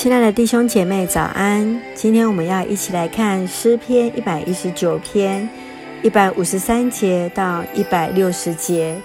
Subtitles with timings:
[0.00, 1.78] 亲爱的弟兄姐妹，早安！
[1.94, 5.46] 今天我们要一起来看诗篇一百一十九篇
[6.02, 8.96] 一百五十三节到一百六十节。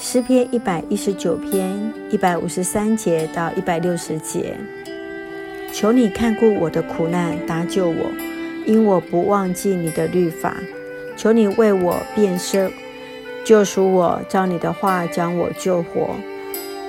[0.00, 1.72] 诗篇一百一十九篇
[2.10, 4.56] 一百五十三节到一百六十节。
[5.72, 8.10] 求你看顾我的苦难，搭救我，
[8.66, 10.56] 因我不忘记你的律法。
[11.16, 12.68] 求你为我变身，
[13.44, 16.16] 救赎我，照你的话将我救活。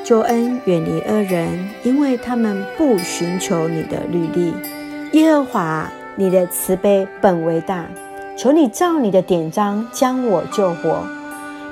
[0.04, 1.48] 救恩远离恶人，
[1.82, 4.54] 因为他们不寻求你的律例。
[5.14, 7.86] 耶和华，你的慈悲本为大，
[8.38, 11.02] 求你照你的典章将我救活。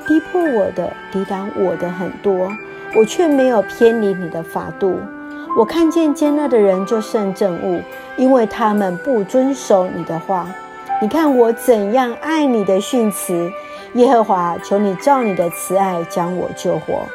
[0.07, 2.49] 逼迫我的、抵挡我的很多，
[2.95, 4.97] 我却没有偏离你的法度。
[5.57, 7.81] 我看见奸恶的人就胜正物，
[8.15, 10.47] 因为他们不遵守你的话。
[11.01, 13.51] 你看我怎样爱你的训词，
[13.95, 17.05] 耶和华，求你照你的慈爱将我救活。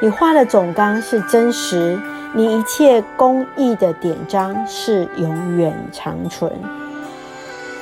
[0.00, 1.98] 你画的总纲是真实，
[2.32, 6.50] 你一切公益的典章是永远长存。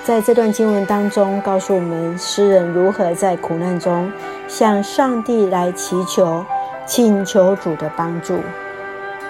[0.05, 4.11] 在这段经文当中，告诉我们诗人如何在苦难中
[4.49, 6.45] 向上帝来祈求、
[6.87, 8.41] 请求主的帮助，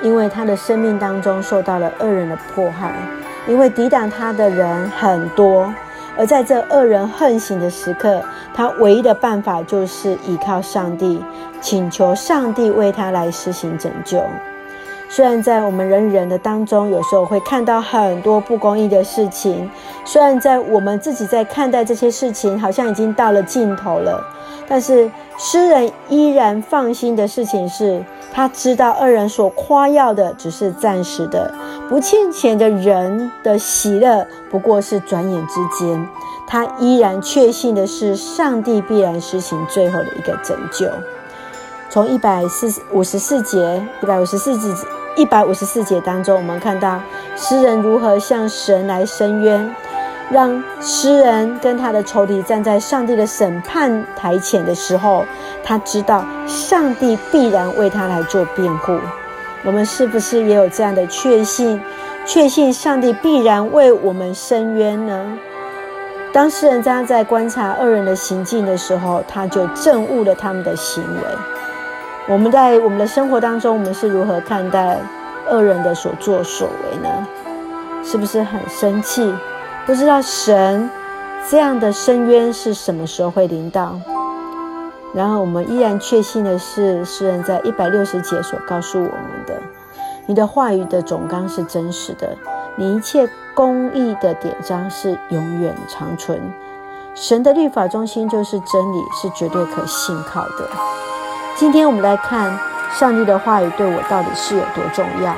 [0.00, 2.94] 因为他的生命当中受到了恶人的迫害，
[3.46, 5.72] 因为抵挡他的人很多。
[6.16, 11.22] 而在这恶人横行的时刻，他唯一的办法就是依靠上帝，
[11.60, 14.22] 请求上帝为他来施行拯救。
[15.08, 19.68] 虽然在我们人人的当中，有时候会看到很多不公义的事情，
[20.04, 24.24] 虽然在我们自己在看待这些事情，好像已经到了尽头了，
[24.68, 31.52] 但是诗人依然放心的事情是，他知道二人所夸耀的只是暂时的。
[31.88, 36.08] 不欠钱的人的喜乐不过是转眼之间，
[36.46, 40.86] 他依然确信的是上帝必然实行最后的一个拯救。
[41.90, 44.72] 从一百四五十四节、一百五十四节、
[45.16, 47.00] 一百五十四节当中，我们看到
[47.36, 49.74] 诗人如何向神来伸冤，
[50.30, 55.24] 让诗人跟他的仇敌站在上帝的审判台前的时候，
[55.64, 58.96] 他知道上帝必然为他来做辩护。
[59.64, 61.82] 我们是不是也有这样的确信？
[62.24, 65.38] 确信上帝必然为我们伸冤呢？
[66.32, 71.59] 当诗人这样在观察恶人的行径的时候，他就证悟了他们的行为。
[72.30, 75.00] 我们在我们的生活当中，我们是如何看待
[75.50, 77.26] 恶人的所作所为呢？
[78.04, 79.34] 是不是很生气？
[79.84, 80.88] 不知道神
[81.48, 83.98] 这样的深渊是什么时候会临到？
[85.12, 89.54] 然而，我们依然确信的是，诗人在一百六十节所告诉我们的：
[90.26, 92.28] 你的话语的总纲是真实的，
[92.76, 96.40] 你一切公义的典章是永远长存。
[97.12, 100.70] 神的律法中心就是真理，是绝对可信靠的。
[101.60, 102.58] 今天我们来看
[102.90, 105.34] 上帝的话语对我到底是有多重要，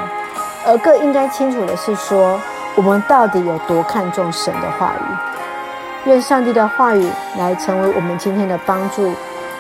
[0.64, 2.38] 而更应该清楚的是说，
[2.76, 6.08] 我们到底有多看重神的话语。
[6.08, 9.12] 愿上帝的话语来成为我们今天的帮助。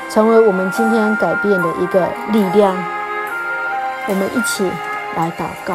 [0.08, 2.76] 成为我们今天改变的一个力量。
[4.06, 4.70] 我们一起
[5.16, 5.74] 来祷告，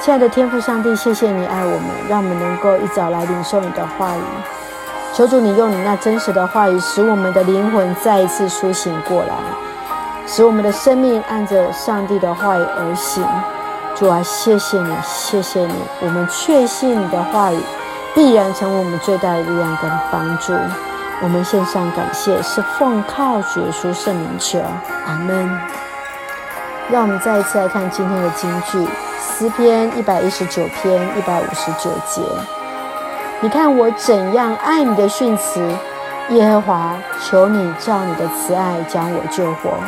[0.00, 4.20] 亲爱的天父上帝，谢谢你爱我们，让我们能够一早来领受你的话语。
[5.14, 9.34] 求主你用你那真实的话语，使我们的灵魂再一次苏醒过来，
[10.26, 13.24] 使我们的生命按着上帝的话语而行。
[13.96, 17.58] 主啊，谢谢你，谢谢你，我们确信你的话语
[18.14, 20.52] 必然成为我们最大的力量跟帮助。
[21.20, 24.60] 我们献上感谢，是奉靠主耶稣圣名求，
[25.04, 25.58] 阿门。
[26.90, 28.88] 让我们再一次来看今天的金句，
[29.20, 32.22] 诗篇一百一十九篇一百五十九节。
[33.40, 35.60] 你看我怎样爱你的训词，
[36.30, 39.78] 耶和华，求你照你的慈爱将我救活。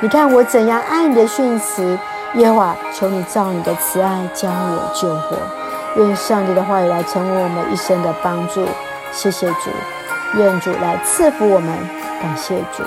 [0.00, 1.96] 你看我怎样爱你的训词，
[2.34, 5.36] 耶和华，求你照你的慈爱将我救活。
[5.94, 8.66] 愿上帝的话语来成为我们一生的帮助。
[9.12, 9.70] 谢谢主。
[10.34, 11.78] 愿主来赐福我们，
[12.20, 12.82] 感谢主。